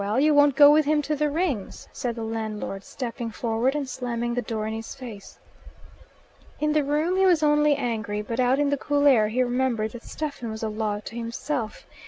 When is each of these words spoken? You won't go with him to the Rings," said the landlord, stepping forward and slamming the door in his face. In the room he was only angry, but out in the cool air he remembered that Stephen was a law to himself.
You 0.01 0.33
won't 0.33 0.55
go 0.55 0.71
with 0.71 0.85
him 0.85 1.03
to 1.03 1.15
the 1.15 1.29
Rings," 1.29 1.87
said 1.91 2.15
the 2.15 2.23
landlord, 2.23 2.83
stepping 2.83 3.29
forward 3.29 3.75
and 3.75 3.87
slamming 3.87 4.33
the 4.33 4.41
door 4.41 4.65
in 4.65 4.73
his 4.73 4.95
face. 4.95 5.37
In 6.59 6.71
the 6.73 6.83
room 6.83 7.17
he 7.17 7.27
was 7.27 7.43
only 7.43 7.75
angry, 7.75 8.23
but 8.23 8.39
out 8.39 8.57
in 8.57 8.71
the 8.71 8.77
cool 8.77 9.05
air 9.05 9.27
he 9.27 9.43
remembered 9.43 9.91
that 9.91 10.01
Stephen 10.01 10.49
was 10.49 10.63
a 10.63 10.69
law 10.69 11.01
to 11.01 11.15
himself. 11.15 11.85